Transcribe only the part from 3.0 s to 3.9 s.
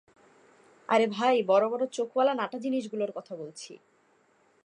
কথা বলছি।